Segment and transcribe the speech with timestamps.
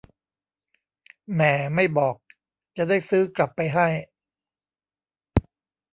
[1.33, 2.15] แหม่ ไม่บอก
[2.77, 3.87] จะได้ซื้อกลับไปให้